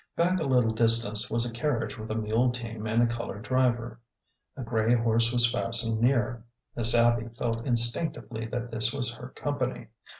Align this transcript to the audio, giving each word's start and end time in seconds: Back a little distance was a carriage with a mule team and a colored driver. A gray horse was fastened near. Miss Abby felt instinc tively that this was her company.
Back 0.15 0.39
a 0.39 0.45
little 0.47 0.71
distance 0.71 1.29
was 1.29 1.45
a 1.45 1.53
carriage 1.53 1.95
with 1.95 2.09
a 2.09 2.15
mule 2.15 2.51
team 2.51 2.87
and 2.87 3.03
a 3.03 3.05
colored 3.05 3.43
driver. 3.43 3.99
A 4.57 4.63
gray 4.63 4.95
horse 4.95 5.31
was 5.31 5.51
fastened 5.51 6.01
near. 6.01 6.43
Miss 6.75 6.95
Abby 6.95 7.27
felt 7.27 7.63
instinc 7.65 8.15
tively 8.15 8.49
that 8.49 8.71
this 8.71 8.91
was 8.91 9.13
her 9.13 9.29
company. 9.35 9.89